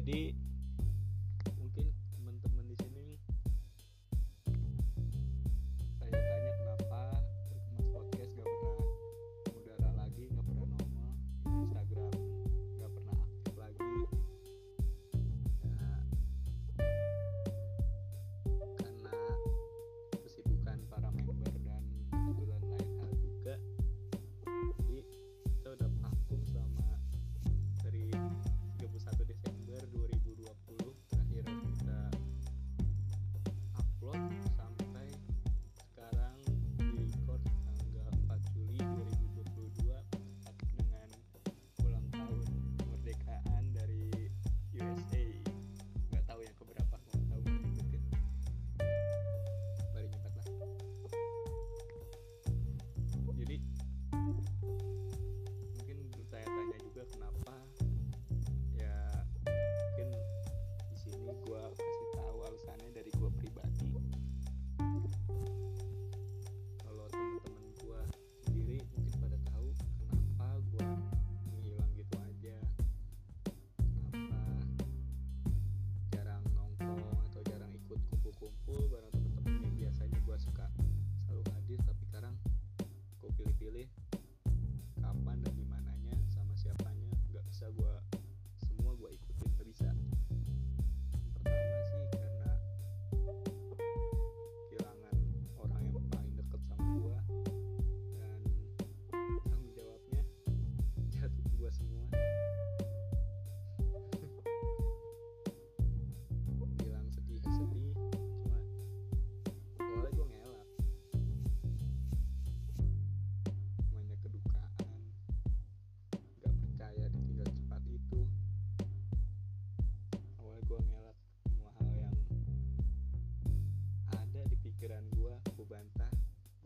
jadi 0.00 0.32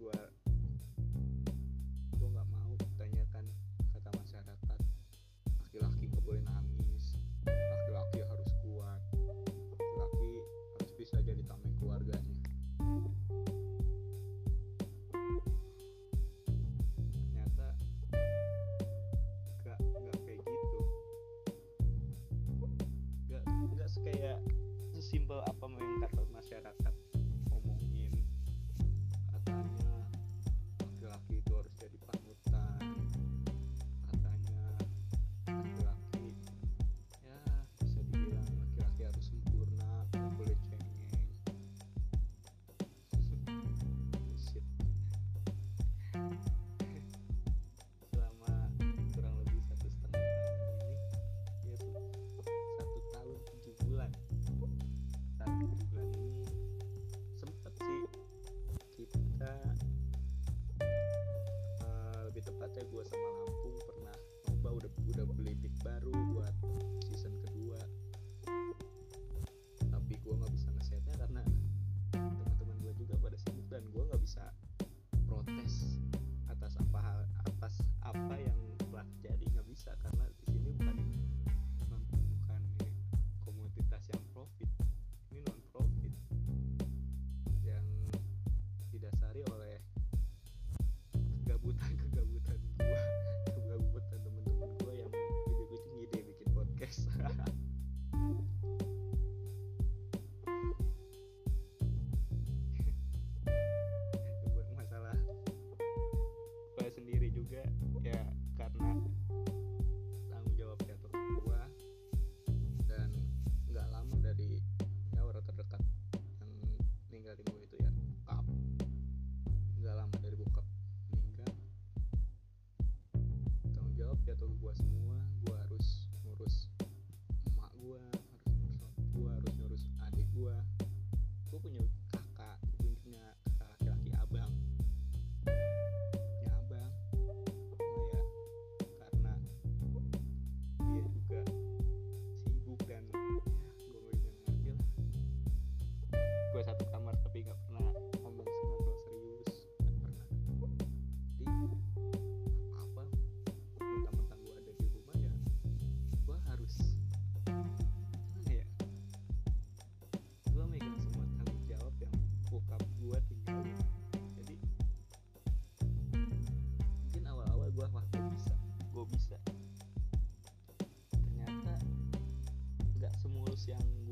gue 0.05 0.21
gue 2.21 2.29
nggak 2.29 2.49
mau 2.53 2.77
tanyakan 3.01 3.49
kata 3.97 4.11
masyarakat. 4.21 4.81
Laki-laki 5.65 6.13
gak 6.13 6.21
boleh 6.29 6.45
nangis 6.45 7.17
laki-laki 7.49 8.21
harus 8.21 8.53
kuat 8.61 9.01
laki-laki 9.73 10.33
harus 10.77 10.93
bisa 11.01 11.17
jadi 11.25 11.41
tameng 11.49 11.73
keluarganya. 11.81 12.37
Ternyata 17.25 17.67
gak 19.65 19.79
gak 19.81 20.19
kayak 20.29 20.45
gitu. 20.45 20.81
Gak 23.33 23.45
gak 23.73 23.89
kayak 24.05 24.37
sesimpel 24.93 25.41
apa 25.49 25.65
yang 25.81 26.05
kata 26.05 26.29
masyarakat. 26.29 26.94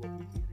what 0.03 0.19
we. 0.19 0.52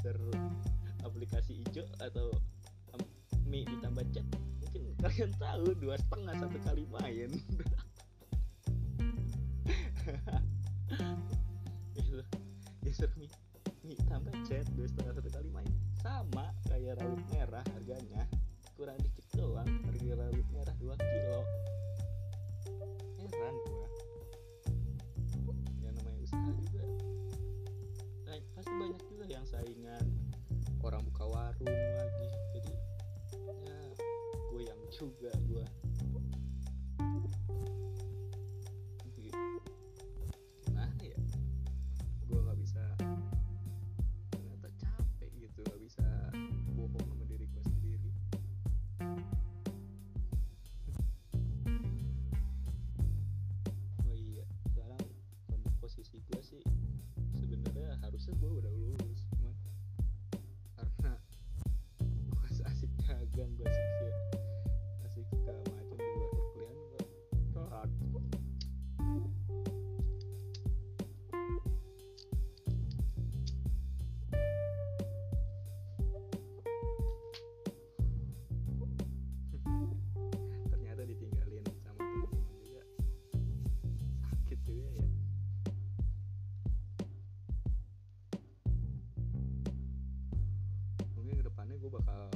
user 0.00 0.16
aplikasi 1.04 1.60
hijau 1.60 1.84
atau 2.00 2.32
mie 3.44 3.68
ditambah 3.68 4.00
chat? 4.16 4.24
Mungkin 4.64 4.96
kalian 4.96 5.30
tahu 5.36 5.76
dua 5.76 6.00
setengah 6.00 6.34
satu 6.40 6.56
kali 6.64 6.88
main. 6.88 7.28
YouTube, 35.00 35.16
velho. 35.22 35.64
gue 91.90 91.98
bakal 92.06 92.30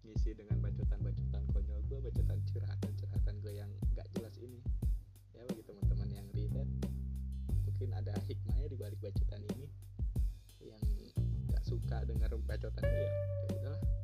ngisi 0.00 0.32
dengan 0.32 0.64
bacotan-bacotan 0.64 1.44
konyol 1.52 1.84
gue 1.92 1.98
bacotan 2.08 2.40
curhatan-curhatan 2.48 3.34
gue 3.44 3.52
yang 3.52 3.68
gak 3.92 4.08
jelas 4.16 4.32
ini. 4.40 4.64
Ya 5.36 5.44
bagi 5.44 5.60
teman-teman 5.60 6.08
yang 6.08 6.24
relate 6.32 6.72
mungkin 7.68 7.92
ada 7.92 8.16
hikmahnya 8.24 8.72
di 8.72 8.80
balik 8.80 8.96
bacotan 9.04 9.44
ini. 9.44 9.68
Yang 10.64 10.84
gak 11.52 11.64
suka 11.68 12.00
dengar 12.08 12.32
bacotan 12.48 12.80
gue 12.80 13.04
ya, 13.04 13.12
ya 13.12 13.48
udahlah. 13.60 13.99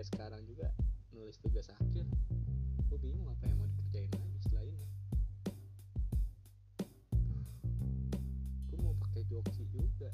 kayak 0.00 0.16
sekarang 0.16 0.42
juga 0.48 0.72
nulis 1.12 1.36
tugas 1.44 1.68
akhir. 1.76 2.08
Gue 2.88 2.98
bingung 3.04 3.28
apa 3.28 3.44
yang 3.52 3.60
mau 3.60 3.68
dikerjain 3.68 4.08
lagi 4.08 4.40
selain 4.48 4.72
ya. 4.72 4.88
gue 8.64 8.78
mau 8.80 8.96
pakai 8.96 9.28
joki 9.28 9.68
juga. 9.68 10.08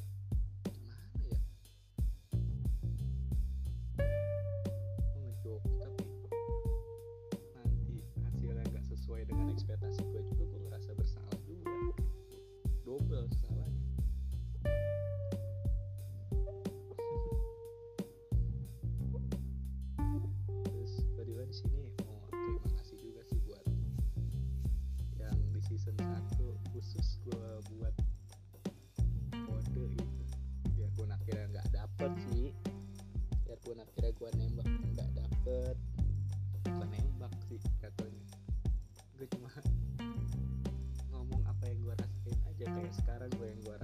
sekarang 42.97 43.29
gue 43.37 43.47
yang 43.47 43.61
gue 43.61 43.76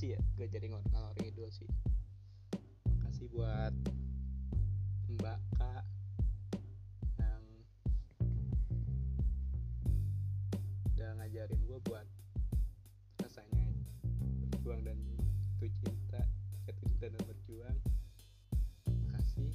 makasih 0.00 0.16
ya 0.16 0.20
gak 0.40 0.50
jadi 0.56 0.66
ngalorin 0.72 1.28
itu 1.28 1.44
sih. 1.52 1.68
Makasih 2.88 3.28
buat 3.36 3.74
mbak 5.12 5.36
kak 5.60 5.84
yang 7.20 7.44
udah 10.96 11.10
ngajarin 11.20 11.60
gue 11.68 11.78
buat 11.84 12.08
rasanya 13.20 13.60
berjuang 14.48 14.88
dan 14.88 14.96
itu 15.60 15.68
cinta 15.84 16.24
jatuh 16.64 16.84
cinta 16.96 17.06
dan 17.12 17.22
berjuang. 17.28 17.76
Makasih. 18.88 19.52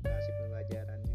Makasih 0.00 0.32
pembelajarannya 0.40 1.11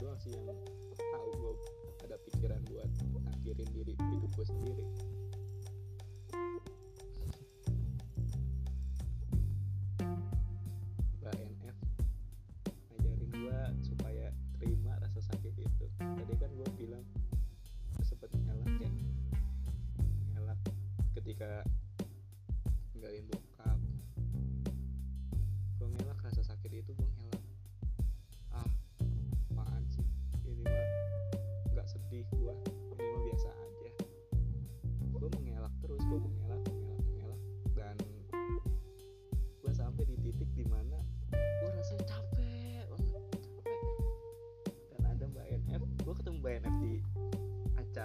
doang 0.00 0.16
sih 0.16 0.32
yang 0.32 0.56
tahu 0.96 1.28
gue 1.36 1.52
ada 2.08 2.16
pikiran 2.24 2.60
buat 2.72 2.88
akhirin 3.36 3.68
diri 3.68 3.92
hidup 3.92 4.32
gue 4.32 4.46
sendiri 4.48 4.84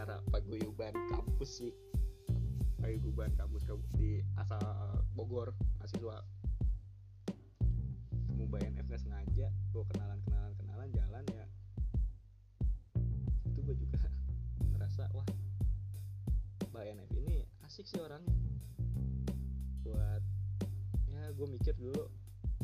acara 0.05 0.21
paguyuban 0.29 0.93
kampus 1.09 1.65
sih. 1.65 1.73
Paguyuban 2.77 3.33
kampus 3.41 3.65
di 3.97 4.21
asal 4.37 4.61
Bogor 5.17 5.49
mahasiswa. 5.81 6.21
Mbak 8.37 8.61
NF 8.69 8.85
nggak 8.85 9.01
sengaja 9.01 9.49
gue 9.49 9.83
kenalan 9.89 10.21
kenalan 10.29 10.53
kenalan 10.61 10.89
jalan 10.93 11.25
ya. 11.33 11.45
Itu 13.49 13.65
gue 13.65 13.73
juga 13.81 14.05
ngerasa 14.77 15.09
wah 15.09 15.25
mbak 16.69 16.85
NF 16.85 17.09
ini 17.25 17.49
asik 17.65 17.89
sih 17.89 17.97
orangnya. 17.97 18.37
Buat 19.81 20.21
ya 21.09 21.33
gue 21.33 21.47
mikir 21.49 21.73
dulu 21.81 22.13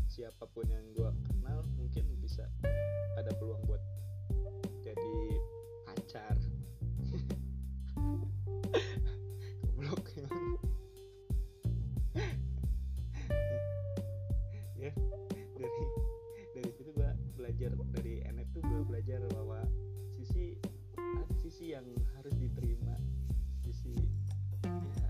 siapa 0.06 0.46
pun 0.46 0.70
yang 0.70 0.86
gue 0.94 1.10
kenal 1.26 1.66
mungkin 1.74 2.06
bisa 2.22 2.46
ada 3.18 3.34
peluang 3.34 3.66
buat 3.66 3.82
jadi 4.86 5.42
pacar 5.90 6.51
belajar 19.02 19.26
bahwa 19.34 19.66
sisi 20.14 20.62
ada 20.94 21.34
sisi 21.42 21.74
yang 21.74 21.90
harus 22.14 22.38
diterima 22.38 22.94
sisi 23.66 23.98
ya 24.94 25.10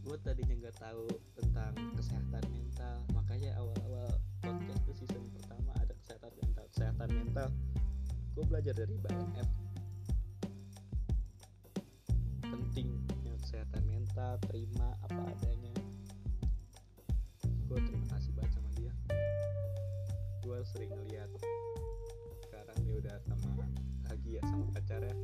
gue 0.00 0.16
tadinya 0.24 0.56
nggak 0.64 0.80
tahu 0.80 1.04
tentang 1.36 1.76
kesehatan 1.92 2.40
mental 2.48 3.04
makanya 3.12 3.52
awal-awal 3.60 4.08
podcast 4.40 4.80
tuh 4.88 4.96
season 4.96 5.28
pertama 5.28 5.76
ada 5.76 5.92
kesehatan 5.92 6.32
mental. 6.40 6.64
Kesehatan 6.72 7.08
mental 7.20 7.48
gue 8.32 8.44
belajar 8.48 8.72
dari 8.72 8.96
BNF 8.96 9.48
pentingnya 12.40 13.36
kesehatan 13.44 13.84
mental 13.92 14.40
terima 14.48 14.96
apa 15.04 15.20
adanya. 15.36 15.76
Gue 17.68 17.76
terima 17.84 18.08
kasih 18.08 18.32
banget 18.32 18.56
sama 18.56 18.70
dia. 18.72 18.92
Gue 20.40 20.64
sering 20.64 20.96
ngeliat 20.96 21.28
bahagia 24.30 24.46
sama 24.46 24.62
pacarnya 24.70 25.16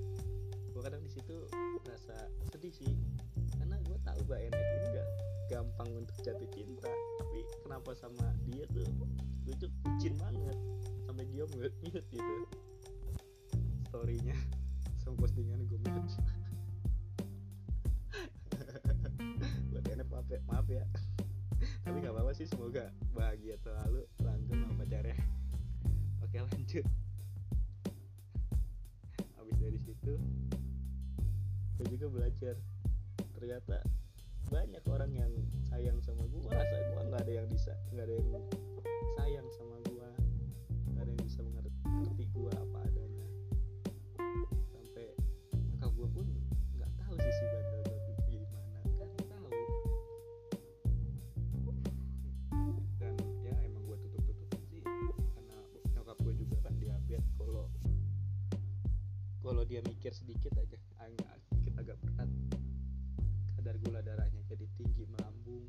gue 0.74 0.82
kadang 0.82 0.98
di 0.98 1.10
situ 1.14 1.46
rasa 1.86 2.26
sedih 2.50 2.74
sih 2.74 2.90
karena 3.54 3.78
gue 3.86 3.94
tahu 4.02 4.18
mbak 4.26 4.50
Enet 4.50 4.66
ini 4.66 4.86
gak 4.98 5.08
gampang 5.46 5.90
untuk 5.94 6.16
jatuh 6.26 6.50
cinta 6.50 6.90
tapi 7.22 7.46
kenapa 7.62 7.94
sama 7.94 8.34
dia 8.50 8.66
tuh 8.74 8.82
gue 9.46 9.54
tuh 9.62 9.70
bucin 9.86 10.18
banget 10.18 10.58
sampai 11.06 11.22
dia 11.30 11.46
mute 11.54 11.70
mute 11.86 12.02
gitu. 12.10 12.34
Storynya 13.86 14.34
sama 14.98 15.14
postingan 15.22 15.62
gue 15.70 15.78
mute. 15.86 16.10
Buat 19.70 19.86
Enet 19.86 20.10
maaf 20.10 20.26
ya, 20.26 20.40
maaf 20.50 20.66
ya. 20.66 20.82
Tapi 21.86 22.02
gak 22.02 22.10
apa-apa 22.10 22.34
sih 22.34 22.50
semoga 22.50 22.90
bahagia 23.14 23.54
selalu 23.62 24.02
langgeng 24.18 24.66
sama 24.66 24.82
pacarnya. 24.82 25.14
Oke 26.26 26.42
lanjut 26.42 27.05
situ 30.06 30.22
gue 31.82 31.86
juga 31.98 32.06
belajar. 32.14 32.54
Ternyata 33.34 33.82
banyak 34.46 34.84
orang 34.86 35.10
yang 35.10 35.32
sayang 35.66 35.98
sama 35.98 36.22
gue 36.30 36.46
rasa 36.46 36.78
gue 36.78 37.02
nggak 37.10 37.22
ada 37.26 37.32
yang 37.42 37.48
bisa 37.50 37.74
nggak 37.90 38.06
ada 38.06 38.14
yang 38.14 38.30
sayang 39.18 39.48
sama 39.58 39.74
gue 39.90 40.08
nggak 40.94 41.02
ada 41.02 41.10
yang 41.10 41.22
bisa 41.26 41.42
mengerti 41.42 42.24
gue 42.30 42.52
apa 42.54 42.78
adanya 42.86 43.05
kalau 59.46 59.62
dia 59.62 59.78
mikir 59.86 60.10
sedikit 60.10 60.50
aja 60.58 60.74
agak 61.06 61.38
sedikit 61.46 61.74
agak 61.78 61.96
berat 62.02 62.30
kadar 63.54 63.78
gula 63.78 64.02
darahnya 64.02 64.42
jadi 64.50 64.66
tinggi 64.74 65.06
melambung 65.06 65.62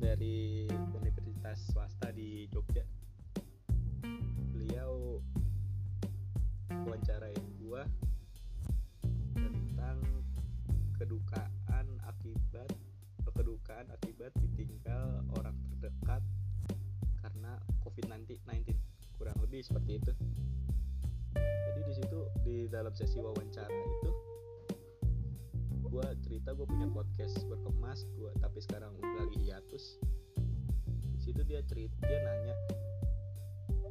dari 0.00 0.64
universitas 0.96 1.60
swasta 1.68 2.08
di 2.08 2.48
Jogja. 2.48 2.80
Beliau 4.56 5.20
wawancarain 6.72 7.44
gua 7.60 7.84
tentang 9.36 10.00
kedukaan 10.96 11.86
akibat 12.08 12.72
kedukaan 13.30 13.88
akibat 13.88 14.32
ditinggal 14.40 15.24
orang 15.36 15.56
terdekat 15.72 16.20
karena 17.24 17.56
COVID-19 17.84 18.40
kurang 19.16 19.36
lebih 19.40 19.64
seperti 19.64 19.96
itu. 19.96 20.12
Jadi 21.36 21.80
di 21.88 21.94
situ 21.96 22.20
di 22.44 22.56
dalam 22.68 22.92
sesi 22.92 23.16
wawancara 23.16 23.72
itu 23.72 24.29
gue 25.90 26.06
cerita 26.22 26.54
gue 26.54 26.66
punya 26.70 26.86
podcast 26.86 27.42
berkemas 27.50 28.06
gue 28.14 28.30
tapi 28.38 28.62
sekarang 28.62 28.94
udah 28.94 29.26
lagi 29.26 29.38
hiatus 29.42 29.98
situ 31.18 31.42
dia 31.42 31.60
cerita 31.66 31.98
dia 32.06 32.22
nanya 32.22 32.54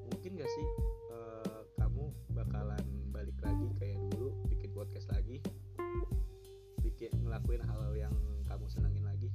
mungkin 0.08 0.40
gak 0.40 0.48
sih 0.48 0.68
uh, 1.12 1.62
kamu 1.76 2.10
bakalan 2.32 2.86
balik 3.12 3.36
lagi 3.44 3.68
kayak 3.76 4.00
dulu 4.16 4.32
bikin 4.48 4.72
podcast 4.72 5.12
lagi? 5.12 5.44
Bikin 6.80 7.12
ngelakuin 7.28 7.60
hal-hal 7.68 7.96
yang 8.08 8.16
kamu 8.48 8.72
senengin 8.72 9.04
lagi? 9.04 9.28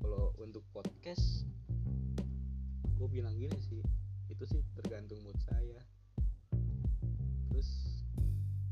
Kalau 0.00 0.32
untuk 0.40 0.64
podcast 0.72 1.44
gue 2.96 3.08
bilang 3.12 3.36
gini 3.36 3.60
sih 3.60 3.84
itu 4.32 4.44
sih 4.48 4.64
tergantung 4.72 5.20
mood 5.20 5.36
saya. 5.44 5.84
Terus 7.52 7.91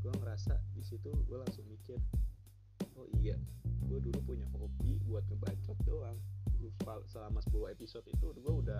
gue 0.01 0.13
ngerasa 0.17 0.57
di 0.73 0.81
situ 0.81 1.13
gue 1.13 1.37
langsung 1.37 1.65
mikir 1.69 2.01
oh 2.97 3.05
iya 3.21 3.37
gue 3.91 3.99
dulu 4.07 4.33
punya 4.33 4.47
hobi 4.55 5.03
buat 5.03 5.27
ngebacot 5.27 5.75
doang. 5.83 6.15
Selama 7.11 7.43
10 7.43 7.75
episode 7.75 8.07
itu 8.07 8.31
gue 8.31 8.53
udah 8.63 8.79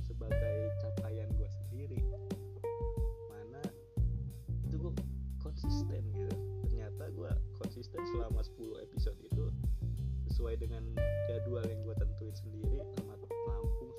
sebagai 0.00 0.72
capaian 0.80 1.28
gue 1.36 1.48
sendiri. 1.60 2.00
Mana 3.28 3.60
itu 4.64 4.80
gue 4.80 4.92
konsisten 5.44 6.00
gitu. 6.16 6.36
Ternyata 6.64 7.12
gue 7.12 7.30
konsisten 7.60 8.00
selama 8.16 8.40
10 8.40 8.86
episode 8.88 9.18
itu 9.20 9.52
sesuai 10.32 10.56
dengan 10.56 10.80
jadwal 11.28 11.68
yang 11.68 11.84
gue 11.84 11.94
tentuin 12.00 12.32
sendiri 12.32 12.80
sama 12.96 13.12
Lampung 13.44 13.92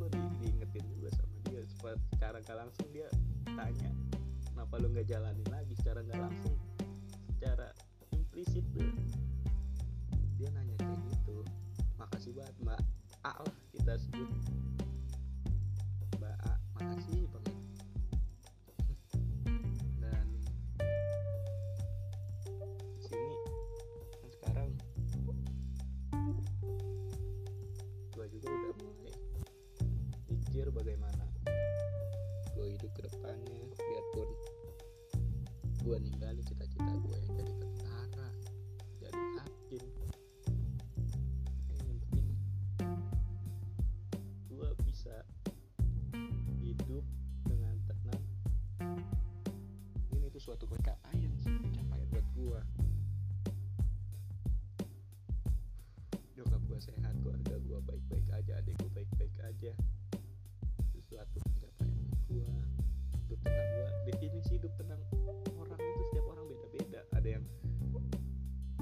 gue 0.00 0.08
di 0.16 0.20
diingetin 0.40 0.84
juga 0.96 1.12
sama 1.12 1.36
dia. 1.52 1.60
Secara 2.16 2.40
gak 2.40 2.56
langsung 2.56 2.88
dia 2.88 3.08
tanya 3.44 3.92
kenapa 4.48 4.80
lu 4.80 4.88
nggak 4.96 5.08
jalanin 5.08 5.48
lagi? 5.52 5.76
Secara 5.76 6.00
nggak 6.04 6.20
langsung 6.20 6.56
secara 7.36 7.68
implisit 8.16 8.64
tuh 8.72 8.88
dia 10.40 10.48
nanya 10.56 10.76
kayak 10.80 11.00
gitu. 11.12 11.44
Makasih 12.00 12.32
banget 12.32 12.56
mbak. 12.64 12.80
A 13.28 13.36
lah 13.44 13.56
kita 13.76 14.00
sebut 14.00 14.28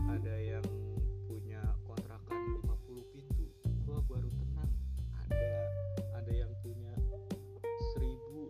ada 0.08 0.34
yang 0.40 0.66
punya 1.28 1.62
kontrakan 1.84 2.60
50 2.64 3.14
pintu 3.14 3.46
gue 3.84 3.98
baru 4.08 4.30
tenang. 4.34 4.72
Ada 5.28 5.52
ada 6.18 6.32
yang 6.32 6.52
punya 6.60 6.92
1000 7.96 8.04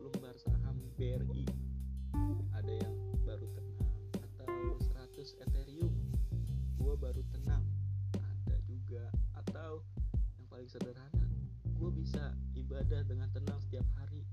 lembar 0.09 0.35
saham 0.39 0.77
BRI 0.99 1.47
ada 2.59 2.73
yang 2.75 2.95
baru 3.23 3.47
tenang 3.55 3.95
atau 4.19 4.77
100 5.15 5.45
Ethereum 5.47 5.95
gue 6.79 6.95
baru 6.99 7.23
tenang. 7.31 7.65
Ada 8.19 8.57
juga 8.67 9.07
atau 9.39 9.87
yang 10.39 10.49
paling 10.51 10.67
sederhana 10.67 11.27
gue 11.79 11.91
bisa 11.95 12.35
ibadah 12.59 13.07
dengan 13.07 13.31
tenang 13.31 13.63
setiap 13.63 13.87
hari 13.95 14.27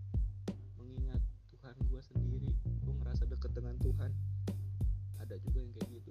mengingat 0.81 1.21
Tuhan 1.53 1.75
gue 1.85 2.01
sendiri. 2.01 2.51
Gue 2.81 2.93
ngerasa 2.97 3.29
deket 3.29 3.53
dengan 3.53 3.77
Tuhan. 3.77 4.11
Ada 5.21 5.37
juga 5.41 5.57
yang 5.61 5.73
kayak 5.77 5.89
gitu 6.01 6.04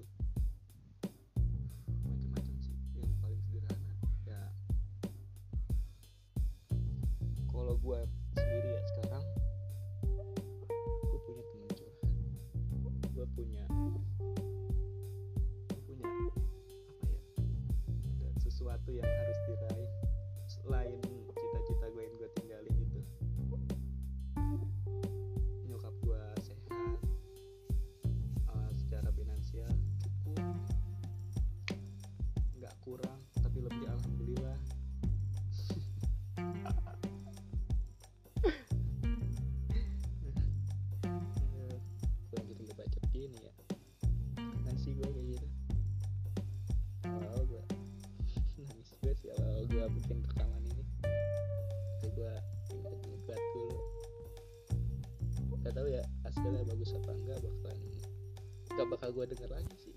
gak 58.84 59.00
bakal 59.00 59.16
gue 59.16 59.24
denger 59.32 59.48
lagi 59.48 59.74
sih. 59.80 59.96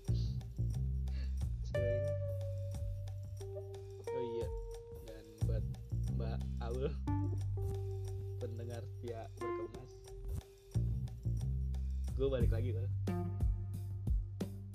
Setelah 1.60 1.92
ini 1.92 2.08
oh 4.08 4.22
iya 4.24 4.48
dan 5.04 5.24
buat 5.44 5.64
mbak 6.16 6.38
Aul 6.64 6.88
pendengar 8.40 8.80
setia 8.88 9.28
berkemas 9.36 9.92
gue 12.16 12.28
balik 12.32 12.48
lagi 12.48 12.72
loh 12.72 12.88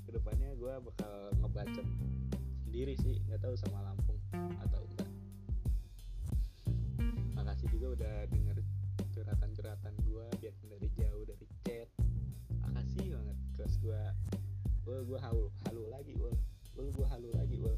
ke 0.05 0.09
depannya 0.13 0.61
gue 0.61 0.73
bakal 0.93 1.13
ngebacot 1.41 1.87
sendiri 2.69 2.93
sih 3.01 3.17
nggak 3.25 3.41
tahu 3.41 3.57
sama 3.57 3.81
Lampung 3.81 4.21
atau 4.61 4.85
enggak. 4.93 5.09
Makasih 7.33 7.65
juga 7.73 7.97
udah 7.97 8.15
denger 8.29 8.61
curhatan-curhatan 9.09 9.93
gue 10.05 10.25
biarpun 10.37 10.69
dari 10.69 10.85
jauh 11.01 11.25
dari 11.25 11.49
terus 13.63 13.79
gue 13.79 14.01
gue 14.83 14.97
gue 15.07 15.19
halu 15.23 15.47
halu 15.63 15.87
lagi 15.87 16.11
gue 16.19 16.35
ul 16.75 16.91
gue 16.91 17.07
halu 17.07 17.31
lagi 17.31 17.55
gue 17.55 17.75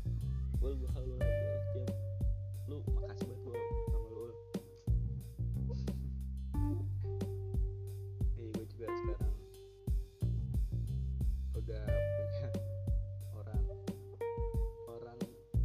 ul 0.66 0.74
gue 0.82 0.90
halu 0.98 1.14
lagi 1.14 1.42
ul 1.46 1.62
tiap 1.78 1.94
lu 2.66 2.82
makasih 2.90 3.30
buat 3.46 3.54
gue 3.54 3.86
sama 3.94 4.10
lu 4.10 4.26
ul 4.26 4.34
eh 8.34 8.50
gue 8.50 8.66
juga 8.66 8.88
sekarang 8.98 9.36
udah 11.54 11.86
punya 11.86 12.50
orang 13.38 13.64
orang 14.90 15.20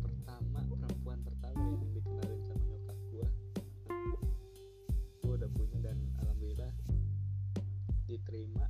pertama 0.05 0.61
perempuan 0.69 1.19
pertama 1.25 1.65
yang 1.65 1.93
dikenalin 1.97 2.41
sama 2.45 2.61
nyokap 2.69 2.99
gue 3.09 3.29
gue 5.25 5.33
udah 5.33 5.49
punya 5.57 5.79
dan 5.81 5.97
alhamdulillah 6.21 6.77
diterima. 8.05 8.70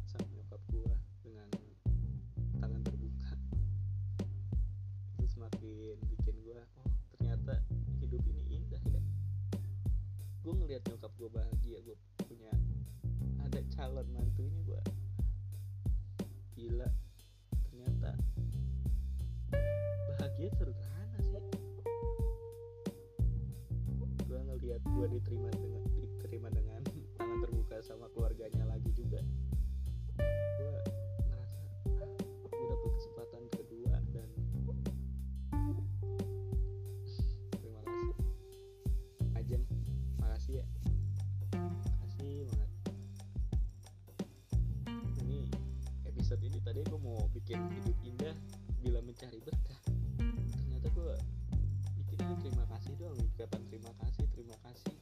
Ngeliat 10.70 10.86
nyokap 10.86 11.12
gue 11.18 11.30
bahagia 11.34 11.78
gue 11.82 11.96
punya 12.30 12.52
ada 13.42 13.58
calon 13.74 14.06
mantunya 14.14 14.54
gue 14.62 14.82
gila. 16.54 16.86
Ternyata 17.66 18.14
bahagia 20.14 20.46
sederhana 20.54 21.18
sih. 21.26 21.42
Gue 24.30 24.38
ngeliat 24.46 24.78
gue 24.86 25.06
diterima 25.10 25.50
dengan 25.58 25.82
diterima 25.90 26.48
dengan 26.54 26.86
tangan 27.18 27.38
terbuka 27.42 27.82
sama 27.82 28.06
keluarganya 28.14 28.70
lagi 28.70 28.79
tadi 46.70 46.86
gue 46.86 47.02
mau 47.02 47.18
bikin 47.34 47.58
hidup 47.82 47.98
indah 48.06 48.30
bila 48.78 49.02
mencari 49.02 49.42
berkah. 49.42 49.74
Ternyata 50.22 50.86
gue 50.94 51.14
bikinnya 51.98 52.38
terima 52.46 52.62
kasih 52.70 52.94
doang 52.94 53.18
ucapan 53.18 53.62
terima 53.66 53.90
kasih 53.98 54.24
terima 54.30 54.54
kasih. 54.62 54.94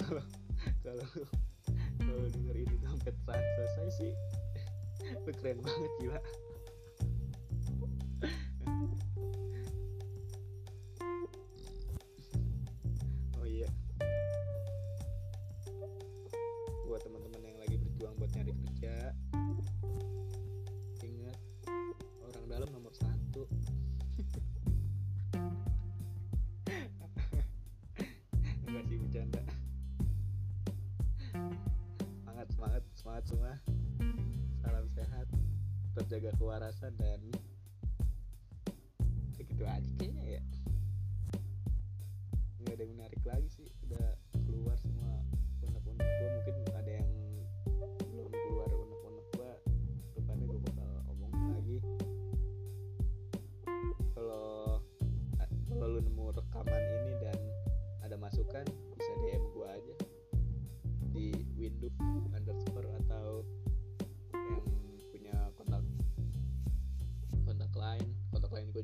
Kalau 0.00 0.24
kalau 0.80 1.04
kalau 2.00 2.24
denger 2.32 2.56
ini 2.56 2.76
sampai 2.80 3.12
sa- 3.28 3.48
selesai 3.56 3.88
sih 4.00 4.12
lu 5.28 5.32
keren 5.36 5.60
banget 5.60 5.92
gila 6.00 6.18
kerja 18.84 19.16
ingat 21.00 21.40
orang 22.20 22.44
dalam 22.52 22.68
nomor 22.68 22.92
satu. 22.92 23.48
Enggak 28.68 28.84
sih 28.84 29.00
bercanda 29.00 29.40
semangat 31.32 32.52
semangat 32.52 32.84
semangat 32.92 33.24
semua. 33.24 33.56
Salam 34.60 34.84
sehat 34.92 35.32
terjaga 35.96 36.36
kewarasan 36.36 36.92
dan 37.00 37.24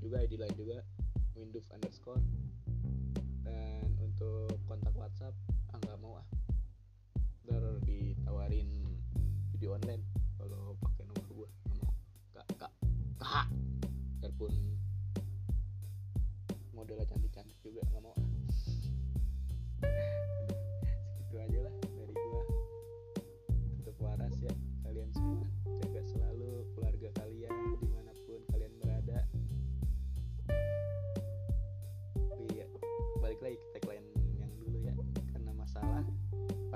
juga 0.01 0.25
ID 0.25 0.41
lain 0.41 0.55
juga 0.57 0.81
window 1.37 1.61
underscore. 1.71 2.21
Dan 3.45 3.93
untuk 4.01 4.57
kontak 4.65 4.97
WhatsApp 4.97 5.37
ah 5.71 5.79
nggak 5.85 6.01
mau 6.01 6.17
ah. 6.19 6.27
Ntar 7.45 7.85
ditawarin 7.85 8.69
video 9.53 9.77
online 9.77 10.03
kalau 10.41 10.75
pakai 10.81 11.05
nomor 11.05 11.25
gue 11.29 11.49
nggak 11.69 11.77
mau. 11.85 11.93
Kak 12.33 12.47
kak 12.57 12.73
kak 13.21 13.47
biarpun 14.25 14.55
modelnya 16.73 17.05
cantik-cantik 17.05 17.57
juga 17.61 17.85
nggak 17.93 18.03
mau 18.03 18.17
ah. 18.17 18.27
Segitu 21.21 21.37
aja 21.37 21.61
lah 21.69 21.90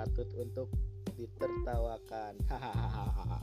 patut 0.04 0.28
untuk 0.36 0.68
ditertawakan. 1.16 2.36
Hahaha 2.52 3.33